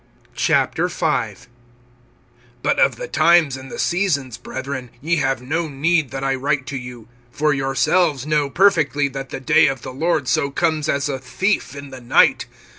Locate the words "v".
0.35-0.53